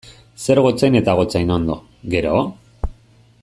[0.45, 1.77] Zer gotzain eta gotzainondo,
[2.15, 2.35] gero?